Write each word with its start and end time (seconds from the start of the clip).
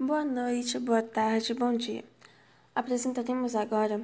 Boa 0.00 0.24
noite, 0.24 0.78
boa 0.78 1.02
tarde, 1.02 1.52
bom 1.52 1.76
dia. 1.76 2.04
Apresentaremos 2.72 3.56
agora 3.56 4.00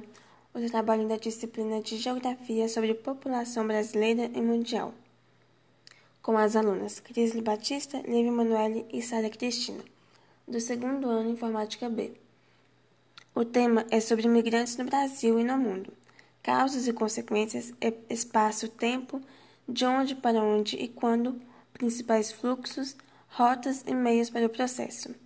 o 0.53 0.59
trabalho 0.69 1.07
da 1.07 1.15
disciplina 1.15 1.79
de 1.79 1.95
Geografia 1.95 2.67
sobre 2.67 2.93
população 2.93 3.65
brasileira 3.65 4.29
e 4.35 4.41
mundial, 4.41 4.93
com 6.21 6.37
as 6.37 6.57
alunas 6.57 6.99
Crisli 6.99 7.41
Batista, 7.41 7.97
Lívia 7.99 8.29
Manoeli 8.29 8.85
e 8.91 9.01
Sara 9.01 9.29
Cristina, 9.29 9.81
do 10.45 10.59
segundo 10.59 11.07
ano 11.07 11.29
Informática 11.29 11.87
B. 11.89 12.11
O 13.33 13.45
tema 13.45 13.85
é 13.89 14.01
sobre 14.01 14.25
imigrantes 14.25 14.75
no 14.75 14.83
Brasil 14.83 15.39
e 15.39 15.45
no 15.45 15.57
mundo, 15.57 15.93
causas 16.43 16.89
e 16.89 16.93
consequências, 16.93 17.73
espaço, 18.09 18.67
tempo, 18.67 19.21
de 19.65 19.85
onde 19.85 20.13
para 20.13 20.43
onde 20.43 20.75
e 20.75 20.89
quando, 20.89 21.41
principais 21.71 22.33
fluxos, 22.33 22.97
rotas 23.29 23.81
e 23.87 23.95
meios 23.95 24.29
para 24.29 24.45
o 24.45 24.49
processo. 24.49 25.23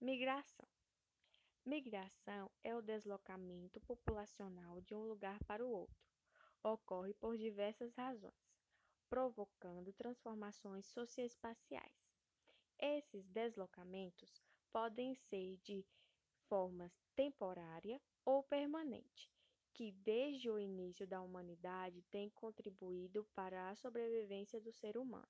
Migração. 0.00 0.68
Migração 1.66 2.48
é 2.62 2.72
o 2.72 2.80
deslocamento 2.80 3.80
populacional 3.80 4.80
de 4.82 4.94
um 4.94 5.02
lugar 5.02 5.42
para 5.42 5.66
o 5.66 5.68
outro. 5.68 6.06
Ocorre 6.62 7.12
por 7.14 7.36
diversas 7.36 7.92
razões, 7.96 8.54
provocando 9.10 9.92
transformações 9.92 10.86
socioespaciais. 10.86 12.14
Esses 12.78 13.26
deslocamentos 13.26 14.40
podem 14.70 15.16
ser 15.16 15.56
de 15.64 15.84
forma 16.48 16.92
temporária 17.16 18.00
ou 18.24 18.44
permanente, 18.44 19.28
que 19.74 19.90
desde 19.90 20.48
o 20.48 20.60
início 20.60 21.08
da 21.08 21.20
humanidade 21.20 22.02
têm 22.02 22.30
contribuído 22.30 23.24
para 23.34 23.68
a 23.68 23.74
sobrevivência 23.74 24.60
do 24.60 24.72
ser 24.72 24.96
humano. 24.96 25.26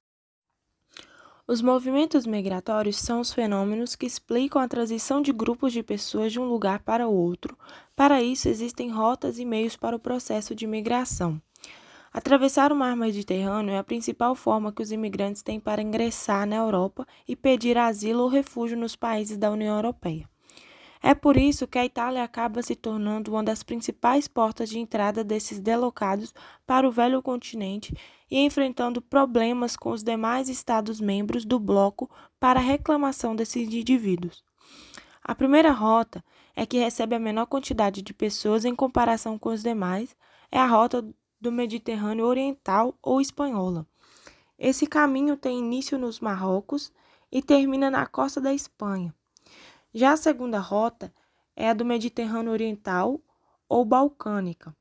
Os 1.51 1.63
movimentos 1.63 2.27
migratórios 2.27 2.99
são 2.99 3.21
os 3.21 3.33
fenômenos 3.33 3.97
que 3.97 4.05
explicam 4.05 4.61
a 4.61 4.69
transição 4.69 5.23
de 5.23 5.33
grupos 5.33 5.73
de 5.73 5.83
pessoas 5.83 6.31
de 6.31 6.39
um 6.39 6.45
lugar 6.45 6.81
para 6.81 7.09
outro. 7.09 7.57
Para 7.97 8.23
isso, 8.23 8.51
existem 8.51 8.91
rotas 8.91 9.39
e 9.39 9.47
meios 9.47 9.75
para 9.75 9.97
o 9.97 9.99
processo 9.99 10.55
de 10.55 10.67
migração. 10.67 11.41
Atravessar 12.13 12.71
o 12.71 12.77
mar 12.77 12.95
Mediterrâneo 12.95 13.73
é 13.73 13.79
a 13.79 13.83
principal 13.83 14.35
forma 14.35 14.71
que 14.71 14.83
os 14.83 14.93
imigrantes 14.93 15.41
têm 15.41 15.59
para 15.59 15.81
ingressar 15.81 16.47
na 16.47 16.57
Europa 16.57 17.07
e 17.27 17.35
pedir 17.35 17.79
asilo 17.79 18.25
ou 18.25 18.29
refúgio 18.29 18.77
nos 18.77 18.95
países 18.95 19.39
da 19.39 19.51
União 19.51 19.75
Europeia. 19.75 20.29
É 21.03 21.15
por 21.15 21.37
isso 21.37 21.67
que 21.67 21.79
a 21.79 21.85
Itália 21.85 22.25
acaba 22.25 22.63
se 22.63 22.75
tornando 22.75 23.31
uma 23.31 23.43
das 23.43 23.63
principais 23.63 24.27
portas 24.27 24.69
de 24.69 24.79
entrada 24.79 25.23
desses 25.23 25.61
deslocados 25.61 26.35
para 26.67 26.89
o 26.89 26.93
velho 26.93 27.23
continente 27.23 27.95
e 28.31 28.39
enfrentando 28.41 29.01
problemas 29.01 29.77
com 29.77 29.91
os 29.91 30.03
demais 30.03 30.49
Estados-membros 30.49 31.45
do 31.45 31.59
bloco 31.59 32.11
para 32.39 32.59
a 32.59 32.63
reclamação 32.63 33.35
desses 33.35 33.69
indivíduos. 33.69 34.43
A 35.23 35.35
primeira 35.35 35.71
rota 35.71 36.25
é 36.57 36.67
que 36.67 36.79
recebe 36.79 37.15
a 37.15 37.21
menor 37.21 37.47
quantidade 37.47 38.03
de 38.03 38.13
pessoas 38.13 38.65
em 38.65 38.75
comparação 38.75 39.39
com 39.39 39.51
os 39.51 39.63
demais, 39.63 40.17
é 40.51 40.59
a 40.59 40.67
rota 40.67 41.07
do 41.41 41.53
Mediterrâneo 41.53 42.25
Oriental 42.25 42.95
ou 43.03 43.21
Espanhola. 43.21 43.87
Esse 44.59 44.87
caminho 44.87 45.37
tem 45.37 45.59
início 45.59 45.97
nos 45.97 46.19
Marrocos 46.19 46.93
e 47.31 47.41
termina 47.41 47.91
na 47.91 48.07
costa 48.07 48.41
da 48.41 48.53
Espanha. 48.53 49.15
Já 49.99 50.13
a 50.13 50.17
segunda 50.17 50.61
rota 50.61 51.13
é 51.57 51.69
a 51.69 51.75
do 51.75 51.85
Mediterrâneo 51.85 52.53
Oriental 52.53 53.21
ou 53.69 53.85
Balcânica. 53.85 54.73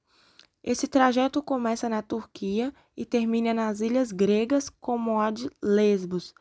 Esse 0.63 0.87
trajeto 0.87 1.41
começa 1.41 1.89
na 1.89 2.03
Turquia 2.03 2.71
e 2.95 3.03
termina 3.03 3.51
nas 3.51 3.79
ilhas 3.81 4.11
gregas, 4.11 4.69
como 4.69 5.19
a 5.19 5.31
de 5.31 5.49
Lesbos. 5.59 6.35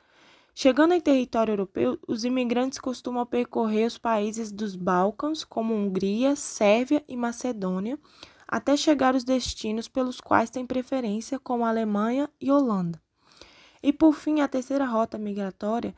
Chegando 0.54 0.92
em 0.92 1.00
território 1.00 1.52
europeu, 1.52 1.98
os 2.06 2.22
imigrantes 2.26 2.78
costumam 2.78 3.24
percorrer 3.24 3.86
os 3.86 3.96
países 3.96 4.52
dos 4.52 4.76
Balcãs, 4.76 5.42
como 5.42 5.72
Hungria, 5.72 6.36
Sérvia 6.36 7.02
e 7.08 7.16
Macedônia, 7.16 7.98
até 8.46 8.76
chegar 8.76 9.14
aos 9.14 9.24
destinos 9.24 9.88
pelos 9.88 10.20
quais 10.20 10.50
têm 10.50 10.66
preferência, 10.66 11.38
como 11.38 11.64
Alemanha 11.64 12.28
e 12.38 12.52
Holanda. 12.52 13.00
E 13.82 13.90
por 13.90 14.12
fim, 14.12 14.42
a 14.42 14.48
terceira 14.48 14.84
rota 14.84 15.16
migratória 15.16 15.94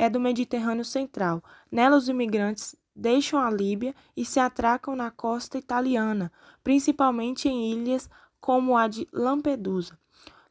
é 0.00 0.08
do 0.08 0.18
Mediterrâneo 0.18 0.82
Central. 0.82 1.44
Nela, 1.70 1.94
os 1.94 2.08
imigrantes 2.08 2.74
deixam 2.96 3.38
a 3.38 3.50
Líbia 3.50 3.94
e 4.16 4.24
se 4.24 4.40
atracam 4.40 4.96
na 4.96 5.10
costa 5.10 5.58
italiana, 5.58 6.32
principalmente 6.64 7.50
em 7.50 7.70
ilhas 7.72 8.08
como 8.40 8.78
a 8.78 8.88
de 8.88 9.06
Lampedusa. 9.12 9.98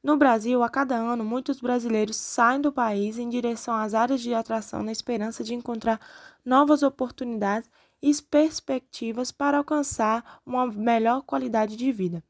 No 0.04 0.16
Brasil, 0.16 0.62
a 0.62 0.70
cada 0.70 0.96
ano, 0.96 1.26
muitos 1.26 1.60
brasileiros 1.60 2.16
saem 2.16 2.62
do 2.62 2.72
país 2.72 3.18
em 3.18 3.28
direção 3.28 3.74
às 3.74 3.96
áreas 3.96 4.22
de 4.22 4.36
atração 4.36 4.84
na 4.84 4.92
esperança 4.92 5.44
de 5.44 5.56
encontrar 5.56 6.00
novas 6.46 6.84
oportunidades 6.84 7.72
e 8.04 8.14
perspectivas 8.22 9.32
para 9.32 9.58
alcançar 9.58 10.42
uma 10.46 10.68
melhor 10.68 11.24
qualidade 11.24 11.76
de 11.76 11.92
vida. 11.92 12.24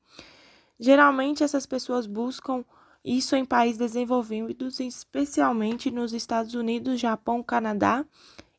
Geralmente, 0.80 1.44
essas 1.44 1.66
pessoas 1.66 2.08
buscam 2.08 2.64
isso 3.10 3.36
em 3.36 3.44
países 3.44 3.80
desenvolvidos, 3.80 4.80
especialmente 4.80 5.90
nos 5.90 6.14
Estados 6.14 6.54
Unidos, 6.54 7.00
Japão, 7.00 7.42
Canadá 7.42 8.06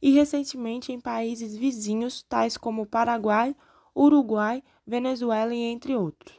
e 0.02 0.10
recentemente 0.10 0.90
em 0.90 1.00
países 1.00 1.56
vizinhos, 1.56 2.24
tais 2.24 2.56
como 2.56 2.84
Paraguai, 2.84 3.54
Uruguai, 3.96 4.60
Venezuela 4.84 5.54
e 5.54 5.60
entre 5.60 5.94
outros. 5.94 6.36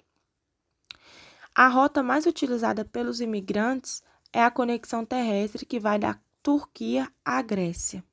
A 1.55 1.69
rota 1.69 2.03
mais 2.03 2.25
utilizada 2.25 2.83
pelos 2.83 3.21
imigrantes 3.21 4.03
é 4.33 4.43
a 4.43 4.51
conexão 4.51 5.05
terrestre 5.05 5.65
que 5.65 5.79
vai 5.79 5.97
da 5.97 6.19
Turquia 6.43 7.09
à 7.23 7.41
Grécia. 7.41 8.03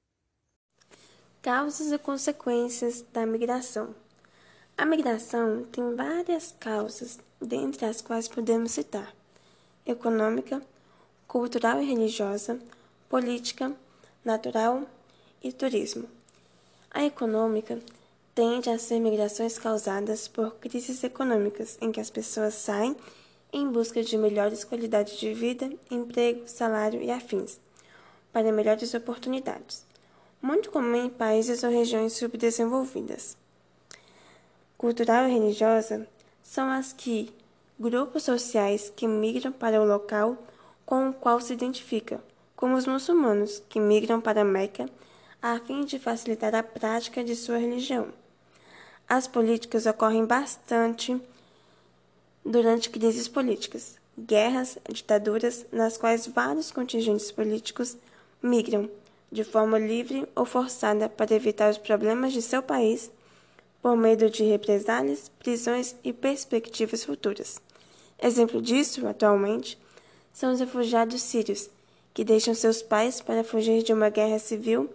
Causas 1.42 1.90
e 1.90 1.98
consequências 1.98 3.04
da 3.12 3.26
migração. 3.26 3.92
A 4.76 4.86
migração 4.86 5.64
tem 5.72 5.96
várias 5.96 6.54
causas, 6.60 7.18
dentre 7.40 7.84
as 7.84 8.00
quais 8.00 8.28
podemos 8.28 8.70
citar 8.70 9.17
econômica, 9.88 10.62
cultural 11.26 11.82
e 11.82 11.86
religiosa, 11.86 12.58
política, 13.08 13.74
natural 14.24 14.82
e 15.42 15.50
turismo. 15.50 16.08
A 16.90 17.04
econômica 17.04 17.78
tende 18.34 18.70
a 18.70 18.78
ser 18.78 19.00
migrações 19.00 19.58
causadas 19.58 20.28
por 20.28 20.54
crises 20.56 21.02
econômicas 21.02 21.78
em 21.80 21.90
que 21.90 22.00
as 22.00 22.10
pessoas 22.10 22.54
saem 22.54 22.94
em 23.52 23.66
busca 23.68 24.02
de 24.02 24.16
melhores 24.18 24.62
qualidades 24.62 25.18
de 25.18 25.32
vida, 25.32 25.72
emprego, 25.90 26.46
salário 26.46 27.02
e 27.02 27.10
afins, 27.10 27.58
para 28.32 28.52
melhores 28.52 28.92
oportunidades, 28.92 29.84
muito 30.40 30.70
comum 30.70 31.06
em 31.06 31.08
países 31.08 31.64
ou 31.64 31.70
regiões 31.70 32.12
subdesenvolvidas. 32.12 33.36
Cultural 34.76 35.26
e 35.26 35.32
religiosa 35.32 36.06
são 36.42 36.70
as 36.70 36.92
que 36.92 37.32
grupos 37.78 38.24
sociais 38.24 38.92
que 38.94 39.06
migram 39.06 39.52
para 39.52 39.80
o 39.80 39.86
local 39.86 40.36
com 40.84 41.10
o 41.10 41.12
qual 41.12 41.40
se 41.40 41.52
identifica, 41.52 42.20
como 42.56 42.76
os 42.76 42.86
muçulmanos 42.86 43.62
que 43.68 43.78
migram 43.78 44.20
para 44.20 44.42
Meca 44.42 44.88
a 45.40 45.60
fim 45.60 45.84
de 45.84 45.98
facilitar 45.98 46.54
a 46.54 46.62
prática 46.62 47.22
de 47.22 47.36
sua 47.36 47.58
religião. 47.58 48.08
As 49.08 49.28
políticas 49.28 49.86
ocorrem 49.86 50.24
bastante 50.24 51.20
durante 52.44 52.90
crises 52.90 53.28
políticas, 53.28 53.96
guerras, 54.18 54.76
ditaduras, 54.90 55.64
nas 55.70 55.96
quais 55.96 56.26
vários 56.26 56.72
contingentes 56.72 57.30
políticos 57.30 57.96
migram 58.42 58.90
de 59.30 59.44
forma 59.44 59.78
livre 59.78 60.26
ou 60.34 60.44
forçada 60.44 61.08
para 61.08 61.34
evitar 61.34 61.70
os 61.70 61.78
problemas 61.78 62.32
de 62.32 62.42
seu 62.42 62.62
país 62.62 63.10
por 63.80 63.96
medo 63.96 64.28
de 64.28 64.42
represálias, 64.42 65.30
prisões 65.38 65.94
e 66.02 66.12
perspectivas 66.12 67.04
futuras. 67.04 67.60
Exemplo 68.20 68.60
disso, 68.60 69.06
atualmente, 69.06 69.78
são 70.32 70.52
os 70.52 70.60
refugiados 70.60 71.22
sírios, 71.22 71.70
que 72.12 72.24
deixam 72.24 72.54
seus 72.54 72.82
pais 72.82 73.20
para 73.20 73.44
fugir 73.44 73.82
de 73.82 73.92
uma 73.92 74.10
guerra 74.10 74.38
civil 74.38 74.90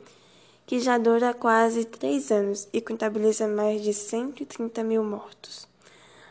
que 0.66 0.80
já 0.80 0.98
dura 0.98 1.34
quase 1.34 1.86
três 1.86 2.32
anos 2.32 2.68
e 2.72 2.82
contabiliza 2.82 3.48
mais 3.48 3.82
de 3.82 3.94
130 3.94 4.84
mil 4.84 5.04
mortos. 5.04 5.68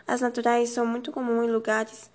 As 0.06 0.21
naturais 0.21 0.71
são 0.71 0.87
muito 0.87 1.12
comuns 1.12 1.47
em 1.47 1.50
lugares 1.50 2.11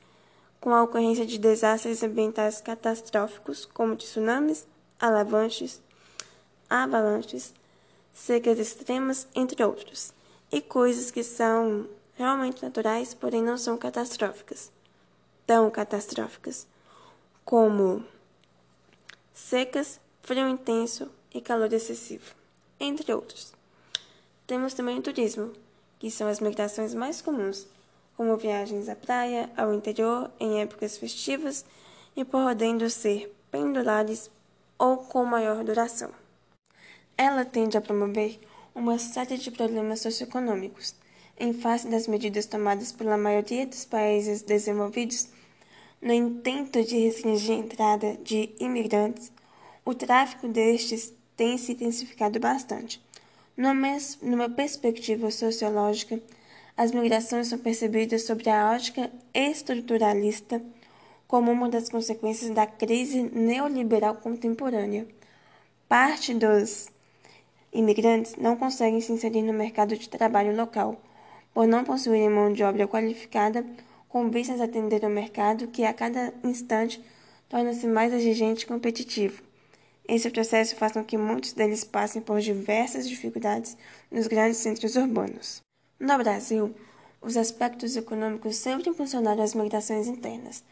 com 0.60 0.74
a 0.74 0.84
ocorrência 0.84 1.26
de 1.26 1.38
desastres 1.38 2.04
ambientais 2.04 2.60
catastróficos, 2.60 3.66
como 3.66 3.96
tsunamis, 3.96 4.68
alavanches, 5.00 5.82
avalanches, 6.70 7.54
secas 8.14 8.60
extremas, 8.60 9.28
entre 9.36 9.64
outros, 9.64 10.12
e 10.52 10.60
coisas 10.60 11.12
que 11.12 11.24
são 11.24 11.88
realmente 12.18 12.64
naturais, 12.64 13.14
porém 13.14 13.42
não 13.42 13.58
são 13.58 13.78
catastróficas. 13.78 14.72
Tão 15.46 15.70
catastróficas 15.70 16.68
como 17.46 18.04
secas, 19.34 20.02
frio 20.22 20.50
intenso 20.50 21.10
e 21.34 21.40
calor 21.40 21.72
excessivo, 21.72 22.36
entre 22.80 23.14
outros. 23.14 23.54
Temos 24.46 24.74
também 24.74 25.00
o 25.00 25.02
turismo, 25.02 25.54
que 26.00 26.12
são 26.12 26.28
as 26.28 26.42
migrações 26.42 26.94
mais 26.94 27.22
comuns, 27.22 27.68
como 28.18 28.36
viagens 28.36 28.90
à 28.90 28.96
praia, 28.96 29.50
ao 29.56 29.74
interior, 29.74 30.30
em 30.40 30.60
épocas 30.60 30.98
festivas 30.98 31.64
e 32.16 32.26
podendo 32.26 32.90
ser 32.90 33.34
pendulares 33.52 34.30
ou 34.78 34.98
com 34.98 35.24
maior 35.24 35.64
duração. 35.64 36.12
Ela 37.18 37.46
tende 37.46 37.78
a 37.78 37.82
promover 37.82 38.40
uma 38.74 39.00
série 39.00 39.38
de 39.38 39.52
problemas 39.52 40.02
socioeconômicos, 40.02 40.96
em 41.40 41.54
face 41.54 41.88
das 41.88 42.08
medidas 42.08 42.46
tomadas 42.46 42.92
pela 42.92 43.18
maioria 43.18 43.66
dos 43.66 43.86
países 43.86 44.42
desenvolvidos 44.42 45.30
no 46.02 46.14
intento 46.14 46.84
de 46.84 46.98
restringir 46.98 47.56
a 47.56 47.60
entrada 47.60 48.18
de 48.24 48.52
imigrantes, 48.60 49.32
o 49.84 49.96
tráfico 49.96 50.48
destes 50.48 51.14
tem 51.36 51.58
se 51.58 51.72
intensificado 51.72 52.40
bastante. 52.40 53.02
Numa 53.56 54.50
perspectiva 54.50 55.32
sociológica, 55.32 56.22
as 56.76 56.92
migrações 56.92 57.48
são 57.48 57.58
percebidas 57.58 58.24
sob 58.24 58.48
a 58.48 58.72
ótica 58.72 59.12
estruturalista 59.34 60.62
como 61.28 61.52
uma 61.52 61.68
das 61.68 61.90
consequências 61.90 62.52
da 62.52 62.68
crise 62.68 63.24
neoliberal 63.24 64.16
contemporânea. 64.16 65.08
Parte 65.90 66.34
dos 66.34 66.88
imigrantes 67.74 68.36
não 68.36 68.56
conseguem 68.56 69.02
se 69.02 69.12
inserir 69.12 69.42
no 69.42 69.54
mercado 69.54 69.98
de 69.98 70.08
trabalho 70.08 70.56
local, 70.56 71.02
por 71.58 71.66
não 71.66 71.84
possuírem 71.84 72.30
mão 72.30 72.54
de 72.54 72.64
obra 72.64 72.88
qualificada 72.88 73.66
com 74.08 74.30
vistas 74.30 74.62
a 74.62 74.66
atender 74.66 75.04
ao 75.04 75.10
mercado 75.10 75.68
que 75.70 75.84
a 75.84 75.92
cada 75.92 76.32
instante 76.44 77.04
torna-se 77.50 77.88
mais 77.88 78.14
exigente 78.14 78.64
e 78.64 78.68
competitivo. 78.68 79.42
Esse 80.08 80.30
processo 80.30 80.76
faz 80.76 80.92
com 80.92 81.04
que 81.04 81.18
muitos 81.18 81.54
deles 81.54 81.84
passem 81.84 82.22
por 82.22 82.40
diversas 82.40 83.10
dificuldades 83.10 83.76
nos 84.12 84.28
grandes 84.28 84.58
centros 84.58 84.96
urbanos. 84.96 85.60
No 86.00 86.16
Brasil, 86.20 86.76
os 87.20 87.36
aspectos 87.36 87.98
econômicos 87.98 88.56
sempre 88.58 88.92
impulsionaram 88.92 89.42
as 89.42 89.56
migrações 89.56 90.06
internas. 90.06 90.64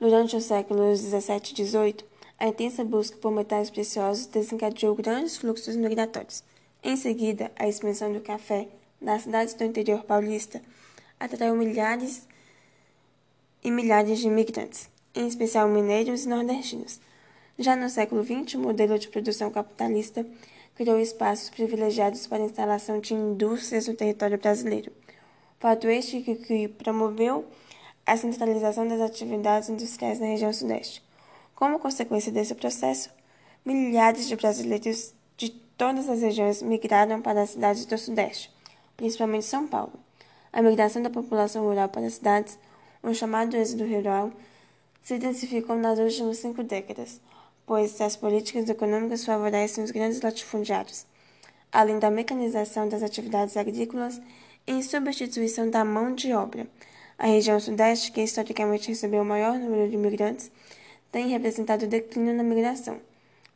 Durante 0.00 0.34
os 0.34 0.44
séculos 0.44 1.02
17 1.02 1.52
e 1.52 1.56
18, 1.56 2.06
a 2.38 2.48
intensa 2.48 2.82
busca 2.82 3.18
por 3.18 3.32
metais 3.32 3.68
preciosos 3.68 4.24
desencadeou 4.24 4.94
grandes 4.94 5.36
fluxos 5.36 5.76
migratórios. 5.76 6.42
Em 6.82 6.96
seguida, 6.96 7.52
a 7.54 7.68
expansão 7.68 8.10
do 8.10 8.22
café 8.22 8.66
nas 9.02 9.22
cidades 9.22 9.54
do 9.54 9.64
interior 9.64 10.04
paulista 10.04 10.62
atraiu 11.18 11.54
milhares 11.56 12.26
e 13.62 13.70
milhares 13.70 14.18
de 14.18 14.26
imigrantes, 14.26 14.88
em 15.14 15.26
especial 15.26 15.68
mineiros 15.68 16.24
e 16.24 16.28
nordestinos. 16.28 17.00
Já 17.58 17.76
no 17.76 17.88
século 17.88 18.24
XX, 18.24 18.54
o 18.54 18.60
modelo 18.60 18.98
de 18.98 19.08
produção 19.08 19.50
capitalista 19.50 20.26
criou 20.74 20.98
espaços 20.98 21.50
privilegiados 21.50 22.26
para 22.26 22.42
a 22.42 22.46
instalação 22.46 22.98
de 22.98 23.14
indústrias 23.14 23.86
no 23.86 23.94
território 23.94 24.38
brasileiro. 24.38 24.90
Fato 25.60 25.86
este 25.88 26.22
que, 26.22 26.34
que 26.34 26.68
promoveu 26.68 27.44
a 28.04 28.16
centralização 28.16 28.88
das 28.88 29.00
atividades 29.00 29.68
industriais 29.68 30.18
na 30.18 30.26
região 30.26 30.52
Sudeste. 30.52 31.02
Como 31.54 31.78
consequência 31.78 32.32
desse 32.32 32.54
processo, 32.54 33.10
milhares 33.64 34.26
de 34.26 34.34
brasileiros 34.34 35.14
de 35.36 35.50
todas 35.50 36.08
as 36.08 36.20
regiões 36.20 36.62
migraram 36.62 37.22
para 37.22 37.42
as 37.42 37.50
cidades 37.50 37.86
do 37.86 37.96
Sudeste, 37.96 38.50
principalmente 38.96 39.44
São 39.44 39.66
Paulo. 39.66 39.92
A 40.52 40.60
migração 40.60 41.02
da 41.02 41.10
população 41.10 41.64
rural 41.64 41.88
para 41.88 42.06
as 42.06 42.14
cidades, 42.14 42.58
o 43.02 43.14
chamado 43.14 43.56
êxodo 43.56 43.86
rural, 43.86 44.30
se 45.02 45.14
intensificou 45.14 45.76
nas 45.76 45.98
últimas 45.98 46.38
cinco 46.38 46.62
décadas, 46.62 47.20
pois 47.66 48.00
as 48.00 48.16
políticas 48.16 48.68
econômicas 48.68 49.24
favorecem 49.24 49.82
os 49.82 49.90
grandes 49.90 50.20
latifundiários, 50.20 51.06
além 51.72 51.98
da 51.98 52.10
mecanização 52.10 52.88
das 52.88 53.02
atividades 53.02 53.56
agrícolas 53.56 54.20
em 54.66 54.82
substituição 54.82 55.68
da 55.68 55.84
mão 55.84 56.14
de 56.14 56.32
obra. 56.32 56.66
A 57.18 57.26
região 57.26 57.58
Sudeste, 57.58 58.12
que 58.12 58.20
historicamente 58.20 58.88
recebeu 58.88 59.22
o 59.22 59.24
maior 59.24 59.58
número 59.58 59.88
de 59.88 59.94
imigrantes, 59.94 60.50
tem 61.10 61.28
representado 61.28 61.86
declínio 61.86 62.34
na 62.34 62.42
migração, 62.42 62.98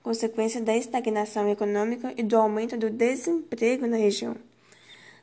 consequência 0.03 0.61
da 0.61 0.77
estagnação 0.77 1.49
econômica 1.49 2.13
e 2.17 2.23
do 2.23 2.37
aumento 2.37 2.77
do 2.77 2.91
desemprego 2.91 3.87
na 3.87 3.97
região. 3.97 4.37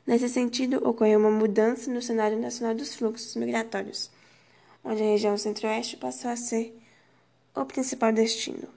Nesse 0.06 0.28
sentido, 0.28 0.86
ocorreu 0.86 1.18
uma 1.18 1.30
mudança 1.30 1.90
no 1.90 2.02
cenário 2.02 2.38
nacional 2.38 2.74
dos 2.74 2.94
fluxos 2.94 3.34
migratórios, 3.36 4.10
onde 4.84 5.02
a 5.02 5.06
região 5.06 5.36
centro-oeste 5.38 5.96
passou 5.96 6.30
a 6.30 6.36
ser 6.36 6.78
o 7.54 7.64
principal 7.64 8.12
destino. 8.12 8.68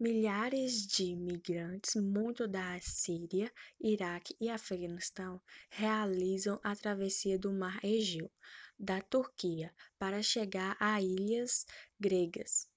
Milhares 0.00 0.86
de 0.86 1.06
imigrantes, 1.06 1.96
muito 1.96 2.46
da 2.46 2.78
Síria, 2.80 3.52
Iraque 3.80 4.34
e 4.40 4.48
Afeganistão, 4.48 5.40
realizam 5.68 6.58
a 6.62 6.74
travessia 6.74 7.38
do 7.38 7.52
Mar 7.52 7.84
Egeu 7.84 8.30
da 8.78 9.00
Turquia 9.00 9.74
para 9.98 10.22
chegar 10.22 10.76
a 10.78 11.02
ilhas 11.02 11.66
gregas, 11.98 12.68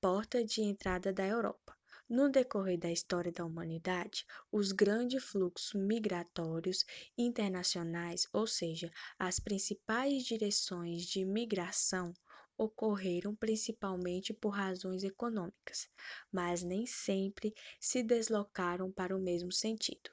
porta 0.00 0.44
de 0.44 0.62
entrada 0.62 1.12
da 1.12 1.26
Europa. 1.26 1.76
No 2.16 2.30
decorrer 2.30 2.78
da 2.78 2.92
história 2.92 3.32
da 3.32 3.44
humanidade, 3.44 4.24
os 4.52 4.70
grandes 4.70 5.24
fluxos 5.24 5.74
migratórios 5.74 6.84
internacionais, 7.18 8.28
ou 8.32 8.46
seja, 8.46 8.88
as 9.18 9.40
principais 9.40 10.22
direções 10.22 11.06
de 11.06 11.24
migração, 11.24 12.14
ocorreram 12.56 13.34
principalmente 13.34 14.32
por 14.32 14.50
razões 14.50 15.02
econômicas, 15.02 15.88
mas 16.30 16.62
nem 16.62 16.86
sempre 16.86 17.52
se 17.80 18.00
deslocaram 18.00 18.92
para 18.92 19.16
o 19.16 19.20
mesmo 19.20 19.50
sentido. 19.50 20.08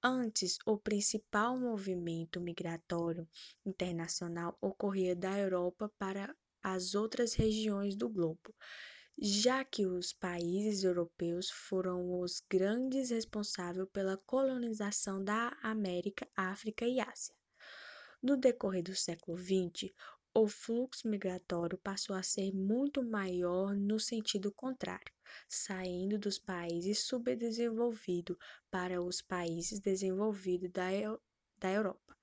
Antes, 0.00 0.58
o 0.64 0.78
principal 0.78 1.58
movimento 1.58 2.40
migratório 2.40 3.28
internacional 3.66 4.56
ocorria 4.60 5.16
da 5.16 5.36
Europa 5.36 5.92
para 5.98 6.32
as 6.62 6.94
outras 6.94 7.34
regiões 7.34 7.96
do 7.96 8.08
globo, 8.08 8.54
já 9.18 9.64
que 9.64 9.86
os 9.86 10.12
países 10.12 10.84
europeus 10.84 11.50
foram 11.50 12.20
os 12.20 12.42
grandes 12.50 13.10
responsáveis 13.10 13.88
pela 13.92 14.16
colonização 14.16 15.22
da 15.22 15.56
América, 15.62 16.28
África 16.36 16.86
e 16.86 17.00
Ásia. 17.00 17.34
No 18.22 18.36
decorrer 18.36 18.82
do 18.82 18.94
século 18.94 19.36
XX, 19.36 19.92
o 20.34 20.48
fluxo 20.48 21.08
migratório 21.08 21.76
passou 21.78 22.16
a 22.16 22.22
ser 22.22 22.54
muito 22.54 23.02
maior 23.02 23.74
no 23.76 24.00
sentido 24.00 24.50
contrário, 24.50 25.12
saindo 25.48 26.18
dos 26.18 26.38
países 26.38 27.04
subdesenvolvidos 27.04 28.36
para 28.70 29.02
os 29.02 29.20
países 29.20 29.78
desenvolvidos 29.78 30.70
da, 30.70 30.88
da 31.58 31.70
Europa 31.70 32.16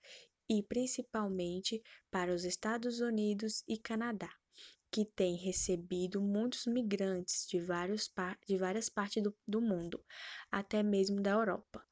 e 0.50 0.64
principalmente 0.64 1.84
para 2.10 2.34
os 2.34 2.44
Estados 2.44 3.00
Unidos 3.00 3.64
e 3.68 3.78
Canadá, 3.78 4.34
que 4.92 5.06
têm 5.06 5.36
recebido 5.36 6.22
muitos 6.22 6.66
migrantes 6.66 7.46
de, 7.48 7.60
vários, 7.60 8.12
de 8.48 8.58
várias 8.58 8.90
partes 8.90 9.22
do, 9.24 9.36
do 9.48 9.62
mundo, 9.62 10.04
até 10.52 10.84
mesmo 10.84 11.22
da 11.22 11.32
Europa, 11.32 11.86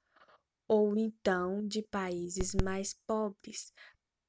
ou 0.67 0.97
então 0.97 1.65
de 1.67 1.83
países 1.83 2.53
mais 2.55 2.93
pobres 3.07 3.71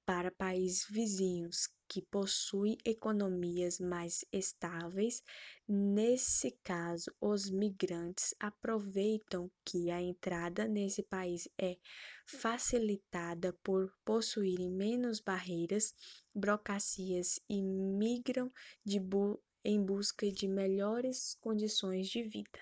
para 0.06 0.32
países 0.32 0.86
vizinhos 0.88 1.68
que 1.88 2.02
possuem 2.02 2.76
economias 2.84 3.80
mais 3.80 4.24
estáveis. 4.32 5.22
Nesse 5.66 6.50
caso, 6.62 7.10
os 7.20 7.50
migrantes 7.50 8.34
aproveitam 8.38 9.50
que 9.64 9.90
a 9.90 10.00
entrada 10.00 10.68
nesse 10.68 11.02
país 11.02 11.48
é 11.58 11.78
facilitada 12.26 13.52
por 13.64 13.90
possuírem 14.04 14.70
menos 14.70 15.18
barreiras, 15.18 15.94
burocracias 16.34 17.40
e 17.48 17.62
migram 17.62 18.52
bu 19.00 19.42
em 19.64 19.82
busca 19.82 20.30
de 20.30 20.46
melhores 20.46 21.34
condições 21.40 22.08
de 22.08 22.22
vida. 22.22 22.60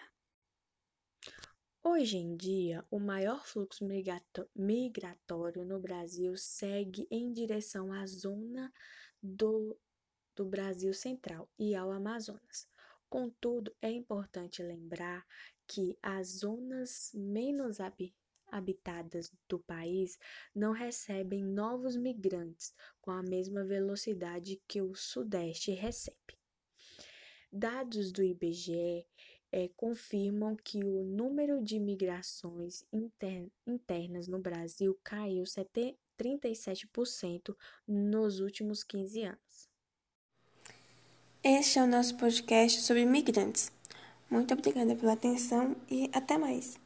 Hoje 1.88 2.16
em 2.16 2.36
dia, 2.36 2.84
o 2.90 2.98
maior 2.98 3.46
fluxo 3.46 3.86
migratório 4.56 5.64
no 5.64 5.78
Brasil 5.78 6.36
segue 6.36 7.06
em 7.08 7.32
direção 7.32 7.92
à 7.92 8.04
zona 8.06 8.72
do, 9.22 9.78
do 10.34 10.44
Brasil 10.44 10.92
Central 10.92 11.48
e 11.58 11.74
ao 11.74 11.90
Amazonas. 11.90 12.68
Contudo, 13.08 13.74
é 13.80 13.90
importante 13.90 14.62
lembrar 14.62 15.26
que 15.66 15.96
as 16.02 16.38
zonas 16.38 17.12
menos 17.14 17.78
habitadas 18.50 19.32
do 19.48 19.58
país 19.60 20.18
não 20.54 20.72
recebem 20.72 21.44
novos 21.44 21.96
migrantes 21.96 22.74
com 23.00 23.10
a 23.10 23.22
mesma 23.22 23.64
velocidade 23.64 24.60
que 24.68 24.80
o 24.82 24.94
Sudeste 24.94 25.72
recebe. 25.72 26.36
Dados 27.52 28.12
do 28.12 28.22
IBGE 28.22 29.06
é, 29.52 29.68
confirmam 29.76 30.56
que 30.56 30.84
o 30.84 31.02
número 31.04 31.62
de 31.62 31.78
migrações 31.78 32.84
internas 33.66 34.28
no 34.28 34.38
Brasil 34.38 34.98
caiu 35.02 35.46
37% 36.18 37.56
nos 37.86 38.40
últimos 38.40 38.82
15 38.82 39.22
anos. 39.22 39.68
Este 41.42 41.78
é 41.78 41.82
o 41.82 41.86
nosso 41.86 42.16
podcast 42.16 42.82
sobre 42.82 43.04
migrantes. 43.04 43.70
Muito 44.28 44.52
obrigada 44.52 44.96
pela 44.96 45.12
atenção 45.12 45.76
e 45.88 46.10
até 46.12 46.36
mais. 46.36 46.85